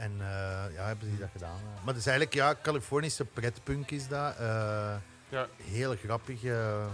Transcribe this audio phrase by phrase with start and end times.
[0.00, 1.60] En eh, ja, hebben die dat gedaan.
[1.78, 4.36] Maar het is eigenlijk, ja, Californische pretpunk is dat.
[4.36, 4.94] eh,
[5.28, 5.46] Ja.
[5.62, 6.44] Heel grappig.
[6.44, 6.86] eh,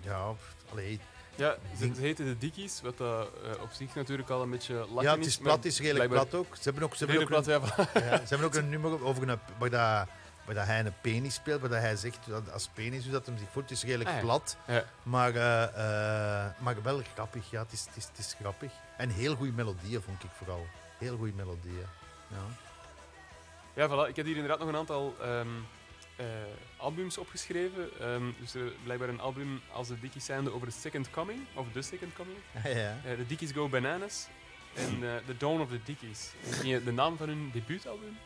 [0.00, 0.32] ja,
[0.70, 1.00] allee.
[1.34, 5.02] Ja, ze, heten de Dickies, wat dat, eh, op zich natuurlijk al een beetje lachen
[5.02, 6.54] Ja, het is plat, het is redelijk plat ook.
[6.56, 7.52] Ze hebben ook, ze hebben ook, plat, een,
[8.10, 10.08] ja, ze hebben ook een nummer over een, waar, dat,
[10.44, 13.26] waar dat hij een penis speelt, waar dat hij zegt dat als penis, hoe dat
[13.26, 13.68] hem zich voelt.
[13.68, 14.20] Het is redelijk Ah, ja.
[14.20, 14.56] plat,
[15.02, 15.32] maar,
[16.58, 17.50] maar wel grappig.
[17.50, 18.72] Ja, het is, het, is, het is grappig.
[18.96, 20.66] En heel goede melodieën, vond ik vooral.
[20.98, 21.86] Heel goede melodieën.
[22.28, 22.44] Ja.
[23.74, 24.08] Ja, voilà.
[24.08, 25.48] Ik heb hier inderdaad nog een aantal ehm,
[26.16, 26.26] eh,
[26.76, 27.88] albums opgeschreven.
[28.00, 31.66] Ehm, dus er blijkbaar een album als de Dickies zijnde over The Second Coming, of
[31.72, 32.38] The Second Coming.
[32.64, 32.96] Ja.
[33.04, 34.26] Eh, The Dickies Go Bananas
[34.74, 36.30] en eh, The Dawn of the Dickies.
[36.50, 38.18] Ken je de naam van hun debuutalbum?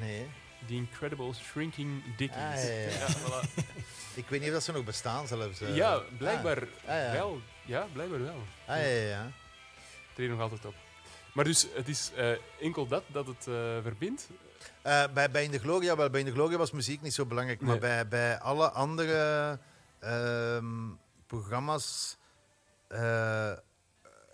[0.00, 0.26] Nee.
[0.66, 2.36] The Incredible Shrinking Dickies.
[2.42, 3.06] Ah, ja, ja, ja.
[3.22, 3.48] voilà.
[4.20, 5.58] Ik weet niet of dat ze nog bestaan zelfs.
[5.58, 7.12] ja, blijkbaar Ah, ja.
[7.12, 7.40] wel.
[7.64, 8.42] Ja, blijkbaar wel.
[8.66, 9.30] Ah, ja, ja, ja.
[10.14, 10.74] Treed nog altijd op.
[11.34, 12.30] Maar dus, het is eh,
[12.60, 14.28] enkel dat dat het eh, verbindt.
[14.82, 17.26] Eh, bij, bij In de Gloria, wel, bij In de Gloria was muziek niet zo
[17.26, 17.60] belangrijk.
[17.60, 19.58] Maar bij, bij alle andere
[19.98, 20.88] ehm,
[21.26, 22.16] programma's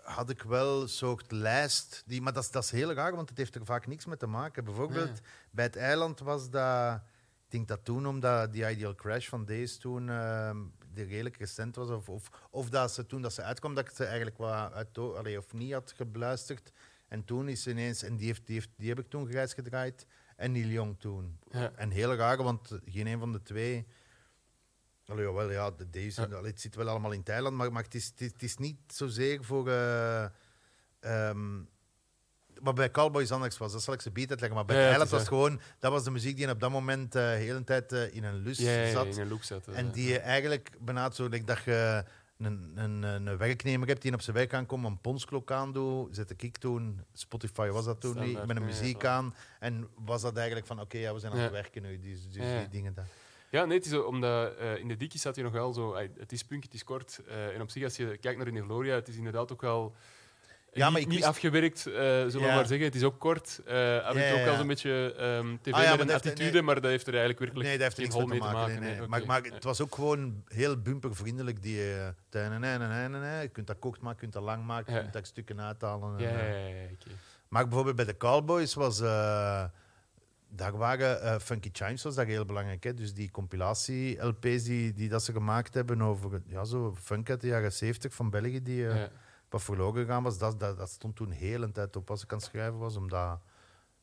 [0.03, 2.03] had ik wel een soort lijst.
[2.05, 4.17] Die, maar dat, is- dat is heel raar, want het heeft er vaak niks mee
[4.17, 4.63] te maken.
[4.63, 5.19] Bijvoorbeeld
[5.51, 6.95] bij het eiland was dat.
[7.45, 10.05] Ik denk dat toen, omdat die Ideal Crash van deze toen
[10.93, 13.95] die redelijk recent was, of, of, of dat ze toen dat ze uitkwam, dat ik
[13.95, 16.71] ze eigenlijk wat uit, allee, of niet had beluisterd.
[17.07, 20.05] En toen is ineens, en die, heeft, die, heeft, die heb ik toen grijs gedraaid,
[20.35, 21.39] en Neil Young toen.
[21.51, 21.71] Ja.
[21.75, 23.87] En heel raar, want geen een van de twee.
[25.05, 26.41] Allee, jawel, ja, de deze, Ja.
[26.43, 28.77] het zit wel allemaal in Thailand, maar, maar het, is, het, is, het is niet
[28.87, 29.69] zozeer voor.
[29.69, 30.25] eh
[30.99, 31.59] ehm,
[32.61, 34.57] wat bij Cowboys anders was, dat zal ik ze beter uitleggen.
[34.57, 37.15] Maar bij Ja, is, was het gewoon, dat was de muziek die op dat moment
[37.15, 38.57] eh, de hele tijd eh, in een lus
[38.91, 39.05] zat.
[39.05, 39.67] in een look zat.
[39.67, 42.03] En die je eigenlijk bijna zo like dat je
[42.37, 46.33] een, een, een werknemer hebt die op zijn werk aankomt, een ponsklok aan doet, zette
[46.37, 49.33] ik toen, Spotify was dat toen niet, met een ja, muziek aan.
[49.59, 52.33] En was dat eigenlijk van, oké, ja, we zijn aan het werken nu, dus, dus
[52.33, 52.93] die dingen.
[52.93, 53.05] Dat.
[53.49, 55.95] Ja, nee, het is zo, omdat eh, in de Dickies staat je nog wel zo...
[55.95, 57.21] het is punk, het is kort.
[57.27, 59.61] eh, en op zich, als je kijkt naar In de Gloria, het is inderdaad ook
[59.61, 59.95] wel...
[60.73, 62.55] Ja, maar niet, ik niet wist- afgewerkt, eh, zullen we Ja.
[62.55, 62.85] maar zeggen.
[62.85, 63.61] Het is ook kort.
[63.65, 63.75] en
[64.17, 66.61] Ja, ook zo'n beetje ehm, tv Ah, ja, maar met een dat heeft- attitude, nee.
[66.61, 68.79] maar dat heeft er eigenlijk werkelijk Nee, dat heeft er geen niks mee te maken.
[68.81, 69.25] nee, nee.
[69.25, 71.61] Maar, het was ook gewoon heel bumpervriendelijk.
[71.61, 71.81] Die,
[72.29, 74.99] tijnen, nee, nee, nee, Je kunt dat kort maken, je kunt dat lang maken, je
[74.99, 76.17] kunt dat stukken uithalen.
[76.17, 77.09] En, ja, ja, ja, oké.
[77.47, 78.97] Maar bijvoorbeeld bij de Cowboys was.
[80.49, 82.83] daar waren Funky Chimes was daar heel belangrijk.
[82.83, 82.93] Hè?
[82.93, 87.47] Dus die compilatie-LP's die, die dat ze gemaakt hebben over ja, zo funk uit de
[87.47, 89.09] jaren 70 van België, die Ja.
[89.49, 92.31] Wat verloren gegaan was, dat, dat, dat stond toen heel een tijd op als ik
[92.31, 92.95] aan het schrijven was.
[92.95, 93.39] Omdat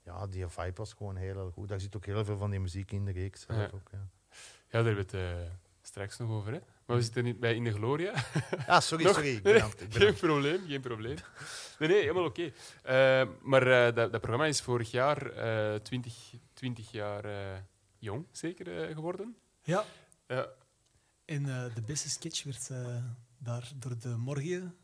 [0.05, 1.69] ja, die vibe was gewoon heel, goed.
[1.69, 3.45] Daar zit ook heel veel van die muziek in de reeks.
[3.47, 3.71] zelf Ja.
[3.75, 3.99] Ook, ja.
[4.69, 5.51] Ja, daar hebben we het eh,
[5.83, 6.53] straks nog over.
[6.53, 6.59] Hè?
[6.87, 8.13] Maar we zitten niet bij In de Gloria.
[8.67, 9.15] Ah, sorry, Nog?
[9.15, 9.35] sorry.
[9.37, 11.17] Ik ben aan het- ik ben aan geen probleem, geen probleem.
[11.79, 12.53] Nee, nee, helemaal oké.
[12.83, 16.15] Eh, maar eh, dat, dat programma is vorig jaar eh 20,
[16.55, 17.59] 20 jaar eh,
[17.99, 19.37] jong, zeker, geworden.
[19.63, 19.85] Ja,
[20.27, 20.49] Ja.
[21.25, 22.97] en eh, de beste sketch werd eh,
[23.39, 24.75] daar door de morgen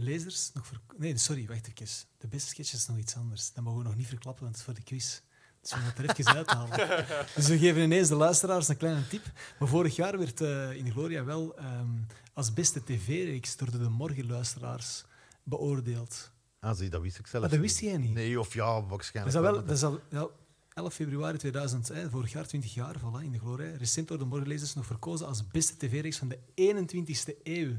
[0.00, 0.80] lezers nog ver...
[0.96, 1.94] Nee, sorry, wacht even.
[2.18, 3.52] De beste sketch is nog iets anders.
[3.52, 5.20] Dat mogen we nog niet verklappen, want het is voor de quiz.
[5.60, 7.06] Dus we moeten het er even uithalen.
[7.34, 9.32] Dus we geven ineens de luisteraars een kleine tip.
[9.58, 11.88] Maar vorig jaar werd eh, In Gloria wel ehm,
[12.32, 15.04] als beste tv-reeks door de morgenluisteraars
[15.42, 16.30] beoordeeld.
[16.60, 17.68] Ah, zie, dat wist ik zelf Maar dat niet.
[17.70, 18.14] wist jij niet.
[18.14, 19.36] Nee, of ja, Dat waarschijnlijk.
[19.38, 20.28] wel, wel, dat is al ja,
[20.74, 23.76] 11 februari 2000, hè, vorig jaar, 20 jaar, voilà, in de Gloria.
[23.76, 27.76] Recent door de morgenlezers nog verkozen als beste tv-reeks van de 21ste eeuw.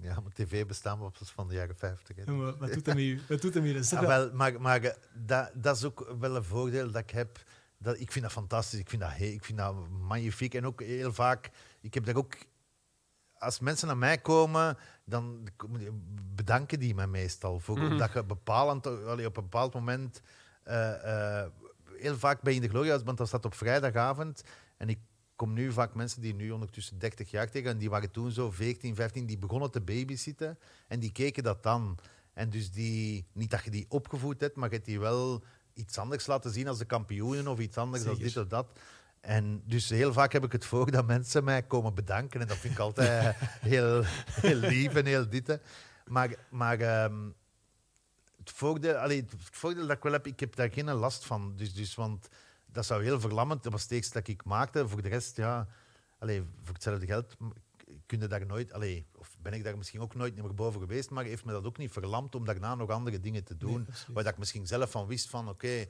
[0.00, 2.16] Ja, maar tv bestaan was van de jaren 50.
[2.16, 2.22] Hè.
[2.22, 3.20] En wat, wat doet hem hier?
[3.28, 3.74] Wat doet hem hier?
[3.74, 7.10] Dat Ah, wel- maar maar eh, dat, dat is ook wel een voordeel dat ik
[7.10, 7.42] heb.
[7.78, 8.78] Dat, ik vind dat fantastisch.
[8.78, 10.54] Ik vind dat, ik vind dat magnifiek.
[10.54, 11.50] En ook heel vaak,
[11.80, 12.34] ik heb daar ook...
[13.38, 15.48] Als mensen naar mij komen, dan
[16.34, 17.58] bedanken die mij meestal.
[17.58, 17.90] Voor, Mhm.
[17.92, 20.20] Omdat je bepalend, allee, op een bepaald moment...
[20.62, 21.50] eh, eh,
[21.96, 24.42] heel vaak bij In de Gloria, want dat staat op vrijdagavond.
[24.76, 24.98] En ik
[25.40, 28.50] kom nu vaak mensen die nu ondertussen 30 jaar tegen, en die waren toen zo
[28.50, 30.58] 14, 15, die begonnen te babysitten.
[30.88, 31.98] En die keken dat dan.
[32.32, 35.42] En dus die, niet dat je die opgevoed hebt, maar je hebt die wel
[35.74, 38.66] iets anders laten zien als de kampioenen of iets anders als dit of dat.
[39.20, 42.40] En dus heel vaak heb ik het voor dat mensen mij komen bedanken.
[42.40, 43.36] En dat vind ik altijd
[43.72, 45.58] heel, heel lief en heel dit.
[46.06, 47.28] Maar, maar ehm,
[48.38, 51.52] het, voordeel, allee, het voordeel dat ik wel heb, ik heb daar geen last van.
[51.56, 52.28] Dus, dus, want
[52.72, 53.62] dat zou heel verlammend.
[53.62, 54.88] Dat was het eerste dat ik maakte.
[54.88, 55.68] Voor de rest, ja,
[56.18, 57.36] allee, voor hetzelfde geld
[58.06, 61.10] kun je daar nooit, allee, of ben ik daar misschien ook nooit meer boven geweest,
[61.10, 63.86] maar heeft me dat ook niet verlamd om daarna nog andere dingen te doen.
[63.88, 65.86] Nee, waar dat ik misschien zelf van wist van, oké,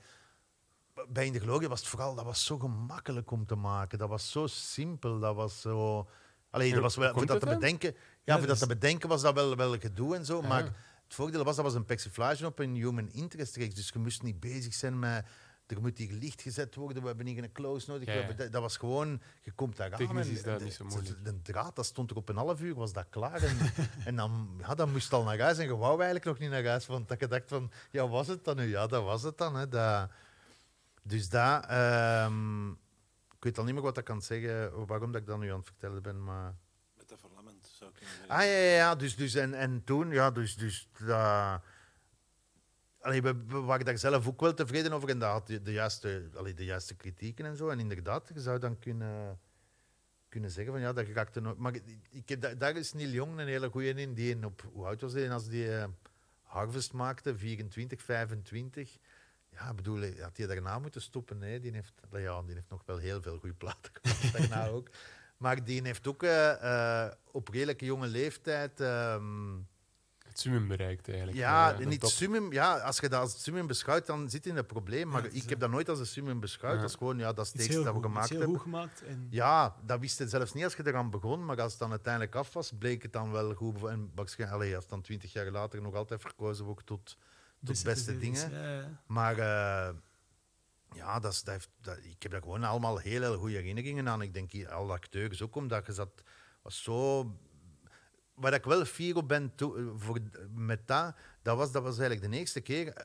[1.08, 3.98] bij In de Gloria was het vooral, dat was zo gemakkelijk om te maken.
[3.98, 6.08] Dat was zo simpel, dat was zo...
[6.50, 7.94] Allee, Ja, dat was wel, voor dat te bedenken,
[8.24, 11.14] ja, voor dat dat te bedenken was dat wel, wel gedoe en zo, maar het
[11.14, 13.74] voordeel was, dat was een persiflage op een human interest reeks.
[13.74, 15.26] Dus je moest niet bezig zijn met...
[15.70, 18.06] Er moet hier licht gezet worden, we hebben niet een close nodig.
[18.06, 18.24] Ja, we ja.
[18.26, 19.20] hebben dat, dat was gewoon...
[19.40, 21.24] Je komt daar aan Technisch en is dat de- niet zo de- moeilijk.
[21.24, 23.42] De, draad, dat stond er op een half uur, was dat klaar.
[23.42, 23.56] En,
[24.04, 25.58] en dan, ja, dan moest je al naar huis.
[25.58, 26.86] En je wou eigenlijk nog niet naar huis.
[26.86, 28.68] Want dat je dacht van, ja, was het dan nu?
[28.68, 29.54] Ja, dat was het dan.
[29.56, 29.68] Hè.
[29.68, 30.10] Dat,
[31.02, 31.66] dus dat...
[31.66, 35.50] ehm, ik weet al niet meer wat ik kan zeggen, waarom dat ik dat nu
[35.50, 36.54] aan het vertellen ben, maar...
[36.96, 38.34] Met de verlammend zou ik kunnen zeggen.
[38.36, 38.94] Ah ja, ja, ja.
[38.94, 41.60] Dus, dus, en, en toen, ja, dus, dus dat.
[43.00, 46.28] Allee, we, waren daar zelf ook wel tevreden over en dat had de, de, juiste,
[46.34, 47.68] allee, de juiste kritieken en zo.
[47.68, 49.38] En inderdaad, je zou dan kunnen,
[50.28, 51.56] kunnen zeggen van ja, dat raakte nog.
[51.56, 51.74] Maar
[52.10, 54.14] ik, daar- daar is Neil Jong een hele goeie in.
[54.14, 55.84] Die een op, hoe oud was hij als die eh,
[56.42, 57.36] Harvest maakte?
[57.36, 58.96] 24, 25.
[59.50, 61.38] Ja, bedoel, had hij daarna moeten stoppen?
[61.38, 64.88] Nee, die heeft, ja, die heeft nog wel heel veel goede platen gemaakt daarna ook.
[65.36, 68.80] Maar die heeft ook eh, eh, op redelijk jonge leeftijd.
[68.80, 69.56] ehm,
[70.40, 71.38] summum bereikt eigenlijk.
[71.38, 72.10] ja, Eh, niet top.
[72.10, 75.08] summum, ja, als je dat als summum beschouwt, dan zit je in een probleem.
[75.08, 75.70] Maar Ja, het is ik heb dat.
[75.70, 76.74] nooit als een summum beschouwd.
[76.74, 76.80] Ja.
[76.80, 78.56] Dat is gewoon ja, dat heel dat we goed, gemaakt heel hebben.
[78.58, 79.02] goed gemaakt.
[79.04, 81.44] En Ja, dat wist je zelfs niet als je eraan begon.
[81.44, 83.84] Maar als het dan uiteindelijk af was, bleek het dan wel goed.
[83.84, 87.16] En waarschijnlijk, allee, als het dan twintig jaar later nog altijd verkozen wordt tot,
[87.64, 88.98] tot beste dingen.
[89.06, 89.94] Maar eh,
[90.92, 94.08] ja, dat is, dat heeft, dat, ik heb daar gewoon allemaal heel, heel goede herinneringen
[94.08, 94.22] aan.
[94.22, 96.22] Ik denk hier, alle acteurs ook, omdat je zat,
[96.62, 97.20] was zo...
[98.40, 100.18] Waar ik wel fier op ben toe- voor,
[100.54, 102.88] met dat, dat was, dat was eigenlijk de eerste keer...
[102.92, 103.04] eh,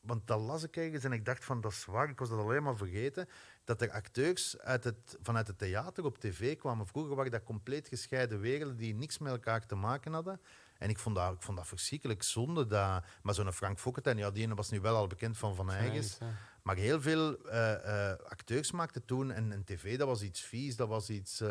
[0.00, 2.38] Want dat las ik ergens en ik dacht van, dat is waar, ik was dat
[2.38, 3.28] alleen maar vergeten,
[3.64, 6.86] dat er acteurs uit het, vanuit het theater op tv kwamen.
[6.86, 10.40] Vroeger waren dat compleet gescheiden werelden die niks met elkaar te maken hadden.
[10.78, 12.66] En ik vond dat, ik vond dat verschrikkelijk zonde.
[12.66, 16.16] Dat, maar zo'n Frank Fokkentijn, ja, die was nu wel al bekend van Van Eygens.
[16.20, 16.26] Ja,
[16.62, 20.76] Maar heel veel eh, eh, acteurs maakten toen, en, en tv, dat was iets vies,
[20.76, 21.40] dat was iets...
[21.40, 21.48] eh,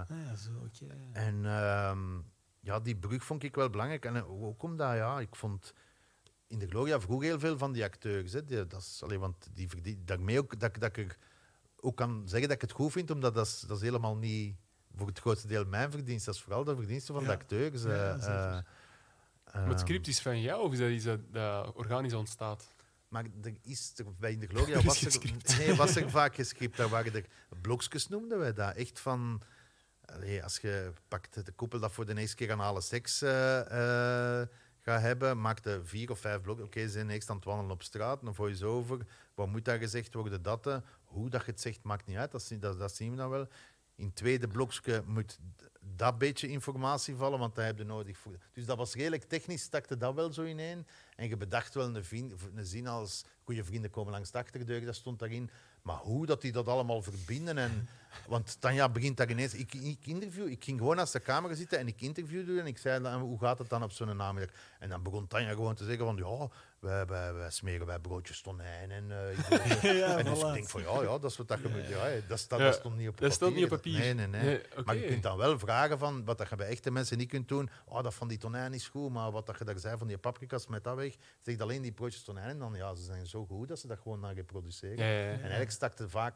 [0.00, 0.94] Ah, ja, zo, oké.
[1.12, 2.18] en ehm,
[2.60, 4.04] ja, die brug vond ik wel belangrijk.
[4.04, 5.74] En eh, ook omdat, ja, ik vond...
[6.46, 8.32] In de Gloria vroeg heel veel van die acteurs.
[8.32, 8.44] Hè.
[8.44, 11.16] Die, dat is, allee, want die verdien, daarmee ook, dat, ik- dat ik er
[11.80, 14.54] ook kan zeggen dat ik het goed vind, omdat dat is, dat is helemaal niet
[14.96, 16.26] voor het grootste deel mijn verdienst.
[16.26, 17.82] Dat is vooral de verdienste van de acteurs.
[17.82, 18.64] Ja, eh, eh, Maar
[19.52, 22.74] het ehm, script is van jou of is dat iets dat, dat organisch ontstaat?
[23.08, 26.76] Maar er is er, bij in de Gloria was er, nee, was er vaak gescript.
[26.76, 27.24] Daar waren er
[27.60, 28.74] blokjes, noemden wij dat.
[28.76, 29.42] Echt van...
[30.42, 33.60] als je pakt de koppel dat voor de eerste keer anale seks eh,
[34.40, 34.48] eh,
[34.78, 36.64] gaat hebben, maakt er vier of vijf blokken.
[36.64, 39.06] Oké, ze zijn eerst aan wandelen op straat, een voice-over.
[39.34, 40.42] Wat moet daar gezegd worden?
[40.42, 42.30] Dat, eh, hoe dat je het zegt, maakt niet uit.
[42.30, 43.48] Dat, dat, zien we dan wel.
[43.94, 45.38] In het tweede blokje moet
[45.96, 48.18] dat beetje informatie vallen, want dat heb je nodig.
[48.18, 48.36] Voor.
[48.52, 50.86] Dus dat was redelijk technisch, stakte dat wel zo ineen.
[51.16, 54.84] En je bedacht wel een, vriend, een zin als goede vrienden komen langs de achterdeur,
[54.84, 55.50] dat stond daarin.
[55.82, 57.58] Maar hoe dat die dat allemaal verbinden.
[57.58, 57.88] En,
[58.28, 59.54] want Tanja begint daar ineens.
[59.54, 62.78] Ik, ik, interview, ik ging gewoon naast de camera zitten en ik interviewde en ik
[62.78, 64.54] zei dan, hoe gaat het dan op zo'n namiddag?
[64.78, 66.48] En dan begon Tanja gewoon te zeggen van ja,
[66.78, 70.68] wij, wij, wij smeren wij broodjes tonijn en eh, ik- Ja, en dus ik denk
[70.68, 71.88] van ja, ja dat is wat dat je moet.
[71.88, 73.98] Ja, dat, staat, Ja, dat stond niet op dat stond niet op papier.
[73.98, 74.42] Nee, nee, nee.
[74.42, 77.28] Nee, Maar je kunt dan wel vragen van wat dat je bij echte mensen niet
[77.28, 77.70] kunt doen.
[77.86, 80.18] Oh, dat van die tonijn is goed, maar wat dat je daar zei van die
[80.18, 82.48] paprika's met dat weg, zegt alleen die broodjes tonijn.
[82.48, 84.96] En dan ja, ze zijn zo goed dat ze dat gewoon naar reproduceren.
[84.96, 85.32] Ja, ja, ja.
[85.32, 86.34] En eigenlijk stakte vaak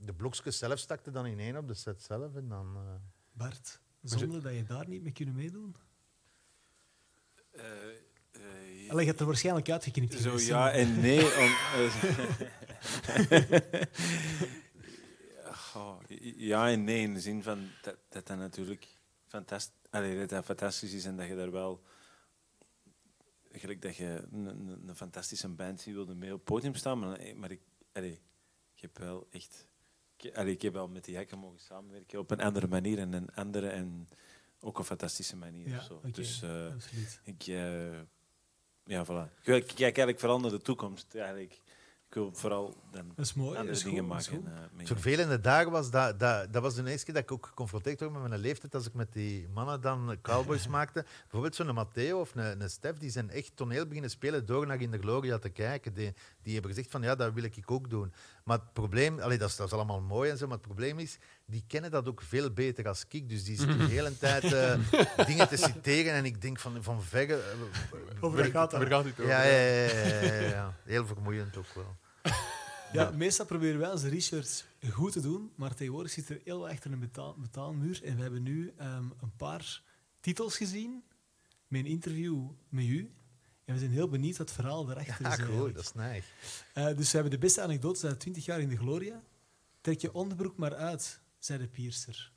[0.00, 2.34] de blokjes zelf stakte dan in één op de set zelf.
[2.34, 2.94] En dan, eh,
[3.32, 5.76] Bart, zonder dat je daar niet mee kunnen meedoen?
[7.50, 7.88] Eh,
[8.30, 10.12] eh, Allee, je hebt er waarschijnlijk uitgeknipt.
[10.12, 11.24] Zo geweest, ja en nee.
[11.24, 11.50] Om,
[15.70, 16.00] Goh,
[16.36, 18.86] ja en nee, in de zin van dat dat, dat natuurlijk
[19.26, 21.82] fantastisch, allee, dat dat fantastisch is en dat je daar wel.
[23.52, 26.98] Gelijk dat je een, een, een fantastische band ziet, wilde mee op het podium staan.
[26.98, 27.60] Maar, maar ik,
[27.92, 28.20] allee,
[28.74, 29.68] ik heb wel echt.
[30.20, 33.12] Ik, allee, ik heb wel met die hekken mogen samenwerken op een andere manier en
[33.12, 34.08] een andere en
[34.60, 35.68] ook een fantastische manier.
[35.68, 36.00] Ja, zo.
[36.12, 36.66] Dus eh,
[37.24, 37.98] ik, eh,
[38.84, 39.42] ja, voilà.
[39.42, 41.14] Ik, ik kijk eigenlijk vooral naar de toekomst.
[41.14, 41.60] Eigenlijk.
[42.10, 43.48] Ik wil vooral dan Dat is mooi.
[43.48, 44.44] dat andere is dingen goed, maken.
[44.76, 48.00] Het vervelende daar was, dat, dat, dat was de eerste keer dat ik ook geconfronteerd
[48.00, 51.04] werd met mijn leeftijd als ik met die mannen dan cowboys maakte.
[51.20, 54.80] Bijvoorbeeld zo'n Matteo of een, een Stef, die zijn echt toneel beginnen spelen door naar
[54.80, 55.94] In de Gloria te kijken.
[55.94, 58.12] Die, die hebben gezegd van ja, dat wil ik ook doen.
[58.50, 60.98] Maar het probleem, allee, dat, is, dat is allemaal mooi en zo, maar het probleem
[60.98, 63.28] is, die kennen dat ook veel beter als ik.
[63.28, 67.02] Dus die zitten de hele tijd eh, dingen te citeren en ik denk van, van
[67.02, 67.34] verre...
[67.36, 68.72] eh, Over gaat.
[68.72, 69.26] Waar gaat het over?
[69.26, 70.76] Ja, ja, ja, ja, ja, ja.
[70.84, 71.96] Heel vermoeiend ook wel.
[72.92, 76.70] Ja, meestal proberen wij onze research goed te doen, maar tegenwoordig zit er heel wat
[76.70, 78.00] achter een betaal, betaalmuur.
[78.04, 79.82] En we hebben nu ehm, een paar
[80.20, 81.02] titels gezien
[81.68, 83.10] met een interview met u.
[83.70, 85.34] En we zijn heel benieuwd wat het verhaal daarachter Ja, is.
[85.34, 85.74] goed, eigenlijk.
[85.74, 86.24] dat is neig.
[86.72, 89.22] Eh, dus we hebben de beste anekdotes uit 20 jaar in de Gloria.
[89.80, 92.32] Trek je onderbroek maar uit, zei de piercer.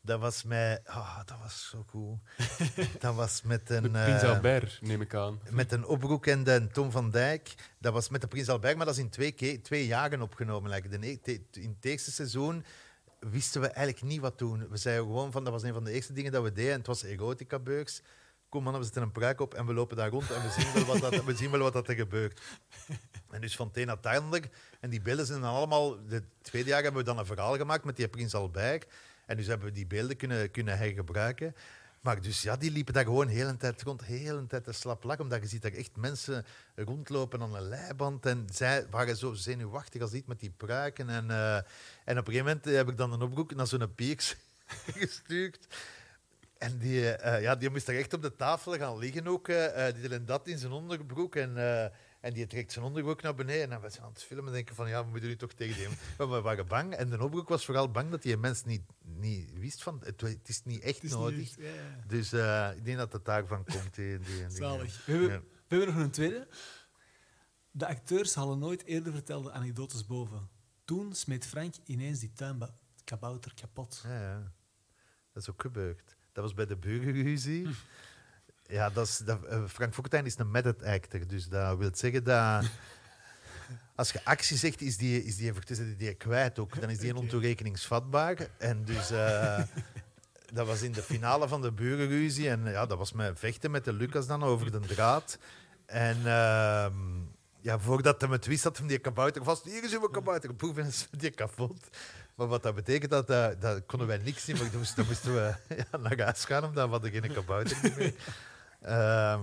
[0.00, 0.80] Dat was met...
[0.84, 2.18] ah, dat was zo goed.
[3.00, 3.90] dat was met De een...
[3.90, 5.40] Prins eh, Albert, neem ik aan.
[5.50, 7.54] met een Opbroek en de Tom van Dijk.
[7.78, 10.70] Dat was met de Prins Albert, maar dat is in twee, ke- twee jaren opgenomen.
[10.70, 12.64] Like, de, te- in het eerste seizoen
[13.18, 14.68] wisten we eigenlijk niet wat doen.
[14.68, 16.72] We zeiden gewoon van, dat was een van de eerste dingen dat we deden.
[16.72, 18.00] En het was erotica-beurs.
[18.50, 20.72] Kom mannen, we zetten een pruik op en we lopen daar rond en we zien
[20.72, 22.40] wel wat, dat, we zien wel wat dat er gebeurt.
[23.30, 24.48] En dus van een het ander.
[24.80, 26.06] En die beelden zijn dan allemaal...
[26.06, 28.86] De tweede jaar hebben we dan een verhaal gemaakt met die Prins Albert.
[29.26, 31.54] En dus hebben we die beelden kunnen, kunnen hergebruiken.
[32.00, 34.72] Maar dus ja, die liepen daar gewoon de hele tijd rond, de hele tijd te
[34.72, 38.26] slap lak, omdat je ziet daar echt mensen rondlopen aan een leiband.
[38.26, 41.08] En zij waren zo zenuwachtig als iets met die pruiken.
[41.08, 41.56] En, eh,
[42.04, 44.36] en op een gegeven moment heb ik dan een oproep naar zo'n pieks
[45.00, 45.66] gestuurd.
[46.60, 49.48] En die, eh, ja, die moest daar echt op de tafel gaan liggen ook.
[49.48, 51.36] eh, eh, die deed dat in zijn onderbroek.
[51.36, 51.84] En, eh,
[52.20, 53.72] en die trekt zijn onderbroek naar beneden.
[53.72, 55.76] En we zijn aan het filmen en denken van, ja, we moeten nu toch tegen
[55.76, 55.88] die...
[56.18, 56.94] Maar we waren bang.
[56.94, 60.00] En de onderbroek was vooral bang dat die mens niet, niet wist van...
[60.04, 61.36] Het, het is niet echt is nodig.
[61.38, 62.04] niet, ja, ja.
[62.06, 62.32] Dus
[62.76, 63.94] ik denk dat het daarvan komt.
[63.94, 65.04] Die, die, die- Zalig.
[65.06, 65.38] We hebben, Ja.
[65.40, 66.48] we hebben nog een tweede.
[67.70, 70.48] De acteurs halen nooit eerder vertelde anekdotes boven.
[70.84, 74.00] Toen smeet Frank ineens die tuinkabouter kapot.
[74.06, 74.52] Ja, ja.
[75.32, 76.16] Dat is ook gebeurd.
[76.32, 77.68] Dat was bij de burgerruzie.
[78.66, 81.26] Ja, dat is, dat, eh, Frank Fokkentijn is een method actor.
[81.26, 82.64] Dus dat wil zeggen dat...
[83.94, 86.80] Als je actie zegt, is die, is die, is die, die kwijt ook.
[86.80, 88.36] Dan is die ontoerekeningsvatbaar.
[88.58, 89.10] En dus...
[89.10, 89.62] eh,
[90.52, 92.48] dat was in de finale van de burgerruzie.
[92.48, 95.38] En ja, dat was met vechten met de Lucas dan over de draad.
[95.86, 96.94] En ehm,
[97.60, 99.64] ja, voordat hij het wist, had hem die kabouter vast.
[99.64, 100.54] Hier is uw kabouter.
[100.54, 101.88] Poef, en is die kapot.
[102.40, 104.56] Maar wat dat betekent, dat, dat, dat konden wij niks zien.
[104.56, 105.54] Maar dan moesten, we
[105.90, 108.14] ja, naar huis gaan, omdat we hadden geen kabouter meer.
[108.80, 109.40] Ehm,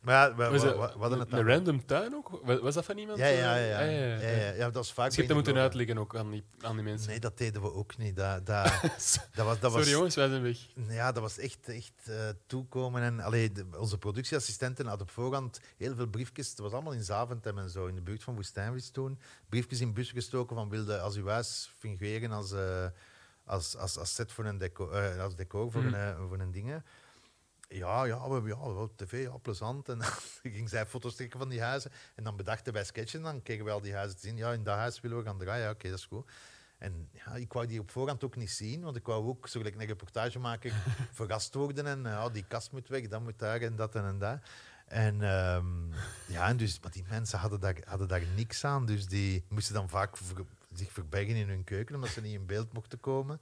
[0.00, 2.40] maar ja, we, hadden het een random tuin ook?
[2.60, 3.18] Was dat van iemand?
[3.18, 3.68] Ja, ja, eh?
[3.68, 3.78] ja.
[3.78, 4.52] Ah, ja, ja, ja.
[4.52, 6.84] ja, dat is vaak Dus je hebt dat moeten uitleggen ook aan die, aan die
[6.84, 7.08] mensen.
[7.08, 8.16] Nee, dat deden we ook niet.
[8.16, 8.64] Dat, dat,
[9.34, 10.58] dat was, dat was, Sorry jongens, wij zijn weg.
[10.88, 13.02] Ja, dat was echt, echt eh, toekomen.
[13.02, 16.48] En, allee, onze productieassistenten hadden op voorhand heel veel briefjes.
[16.50, 19.18] Het was allemaal in Zaventem en zo, in de buurt van Woestijnvis toen.
[19.48, 22.86] Briefjes in bussen gestoken van wilde als uw huis fungeren als, eh,
[23.44, 25.94] als, als, als set voor een decor, als decor voor, Mhm.
[25.94, 26.84] een, voor een dingen.
[27.72, 29.88] Ja, ja, we, ja, wel tv, ja, plezant.
[29.88, 30.08] En dan
[30.42, 31.90] ging zij foto's trekken van die huizen.
[32.14, 33.18] En dan bedachten wij sketchen.
[33.18, 34.36] En dan kregen wij al die huizen te zien.
[34.36, 35.64] Ja, in dat huis willen we gaan draaien.
[35.64, 36.30] Ja, oké, dat is goed.
[36.78, 39.58] En ja, ik wou die op voorhand ook niet zien, want ik wou ook, zo
[39.60, 40.72] gelijk een reportage maken,
[41.12, 41.86] verrast worden.
[41.86, 44.38] En eh, ja, die kast moet weg, dat moet daar en dat en, en dat.
[44.86, 45.92] En ehm,
[46.26, 48.86] ja, en dus, maar die mensen hadden daar, hadden daar niks aan.
[48.86, 52.46] Dus die moesten dan vaak ver- zich verbergen in hun keuken, omdat ze niet in
[52.46, 53.40] beeld mochten komen.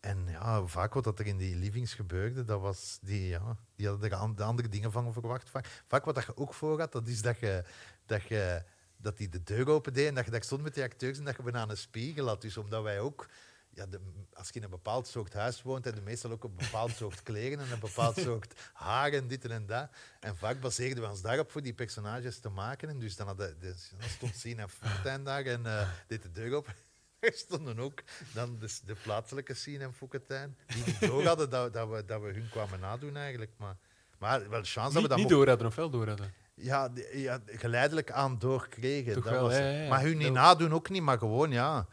[0.00, 3.88] En ja, vaak wat dat er in die livings gebeurde, dat was die, ja, die
[3.88, 5.50] hadden er de andere dingen van verwacht.
[5.50, 7.64] Vaak, vaak wat dat je ook voor had, dat is dat je,
[8.06, 8.62] dat je
[8.96, 11.24] dat die de deur open deed en dat je daar stond met die acteurs en
[11.24, 12.42] dat je bijna een spiegel had.
[12.42, 13.28] Dus omdat wij ook,
[13.70, 13.86] ja,
[14.32, 17.58] als je in een bepaald soort huis woont, en meestal ook een bepaald soort kleren
[17.58, 19.90] en een bepaald soort haar en dit en dat.
[20.20, 22.88] En vaak baseerden we ons daarop voor die personages te maken.
[22.88, 26.54] En dus dan, hadden, dus, dan stond Sina Fortuyn daar en eh, deed de deur
[26.54, 26.74] open.
[27.20, 28.02] Er stonden ook
[28.34, 32.20] dan de, de plaatselijke Sien en Fouquetijn, die niet door hadden dat, dat, we, dat
[32.20, 33.50] we hun kwamen nadoen eigenlijk.
[33.56, 33.76] Maar,
[34.18, 36.32] maar wel chance dat we Niet, dat niet door hadden of wel door hadden.
[36.54, 39.12] ja, die- ja, geleidelijk aan doorkregen.
[39.14, 39.74] Toch dat wel, was ja, het.
[39.76, 39.88] ja, ja.
[39.88, 41.86] Maar hun niet nadoen ook niet, maar gewoon ja.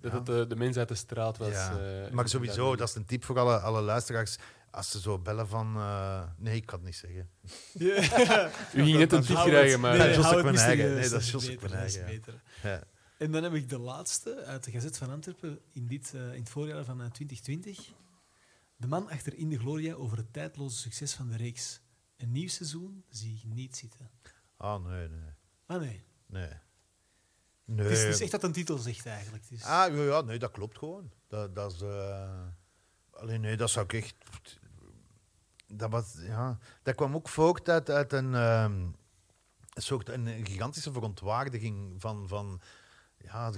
[0.00, 0.16] Dat Ja.
[0.16, 1.48] het de, de mens uit de straat was.
[1.52, 1.78] ja.
[2.04, 4.36] eh, maar sowieso, dat is een tip voor alle, alle luisteraars.
[4.70, 5.74] Als ze zo bellen van...
[5.76, 7.30] eh, nee, ik kan het niet zeggen.
[8.80, 9.90] U ging net een tip krijgen, maar...
[9.98, 11.98] Nee, nee, Nee, dat is Jos beter, dat is.
[13.20, 16.40] En dan heb ik de laatste uit de Gazet van Antwerpen in, dit, eh, in
[16.40, 17.92] het voorjaar van eh, 2020.
[18.76, 21.80] De man achter In de Gloria over het tijdloze succes van de reeks.
[22.16, 24.10] Een nieuw seizoen zie ik niet zitten.
[24.56, 25.30] Ah, nee, nee.
[25.66, 26.48] Ah nee, Nee.
[27.64, 27.86] Nee.
[27.86, 29.42] het is, het is echt wat een titel zegt eigenlijk.
[29.42, 31.10] Het is- Ah, ja, ja, nee, dat klopt gewoon.
[31.28, 31.80] Dat, dat is...
[31.80, 32.46] eh,
[33.10, 34.14] Alleen nee, dat zou ik echt...
[35.66, 38.72] Dat, was, ja, dat kwam ook voort uit, uit een, ehm,
[39.72, 42.28] een soort een gigantische verontwaardiging van...
[42.28, 42.60] van
[43.24, 43.52] ja,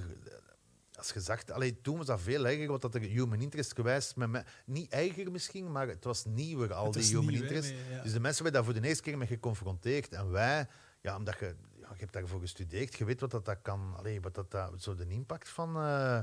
[0.95, 1.49] als je zag...
[1.49, 4.15] Allee, toen was dat veel erger, wat dat er human interest geweest...
[4.15, 7.73] Met me, niet erger misschien, maar het was nieuwer, al die human nieuw, hè, interest.
[7.89, 8.01] ja.
[8.01, 10.13] Dus de mensen werden daar voor de eerste keer mee geconfronteerd.
[10.13, 10.67] En wij,
[11.01, 14.21] ja, omdat je, ja, je hebt daarvoor gestudeerd, je weet wat dat, dat kan, allee,
[14.21, 16.19] wat dat, dat, zo de impact van eh,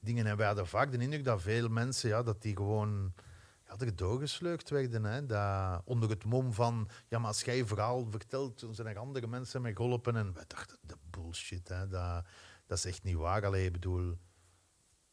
[0.00, 0.26] dingen.
[0.26, 3.12] En wij hadden vaak de indruk dat veel mensen, ja, dat die gewoon
[3.66, 5.04] ja, er doorgesleurd werden.
[5.04, 8.88] Hè, dat, onder het mom van, ja, maar als jij je verhaal vertelt, dan zijn
[8.88, 10.16] er andere mensen mee geholpen.
[10.16, 12.24] En wij dachten, de bullshit, hè, dat,
[12.66, 13.44] dat is echt niet waar.
[13.44, 14.16] Allee, bedoel...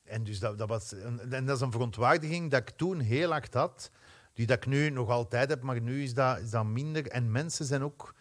[0.04, 0.94] En, dus dat, dat was,
[1.30, 3.92] dat is een verontwaardiging dat ik toen heel hard had,
[4.34, 7.08] die dat ik nu nog altijd heb, maar nu is dat, is dat minder.
[7.08, 8.16] En mensen zijn ook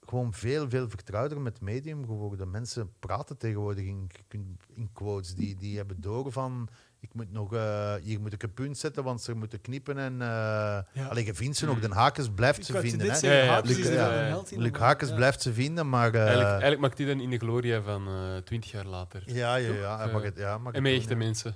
[0.00, 2.50] gewoon veel, veel vertrouwder met medium geworden.
[2.50, 5.34] Mensen praten tegenwoordig in quotes.
[5.34, 6.68] Die, die hebben door van...
[7.04, 9.98] Ik moet nog, eh, hier moet ik een punt zetten, want ze moeten knippen.
[9.98, 10.26] En, eh
[10.92, 11.06] Ja.
[11.08, 11.80] Allee, je vindt ze nog.
[11.80, 12.98] De Hakens blijft Ik ze vinden.
[13.00, 13.06] Hè.
[13.06, 13.90] Ja, ja, zeggen, ja, Hakens Luc-
[14.78, 14.96] ja.
[14.96, 16.14] Luc blijft ze vinden, maar...
[16.14, 19.22] eh, Eigenlijk, eigenlijk maakt hij dan in de gloria van eh, twintig jaar later.
[19.26, 20.00] Ja, ja, ja.
[20.06, 21.16] Eh, mag het, ja mag en met echte ja.
[21.16, 21.54] mensen.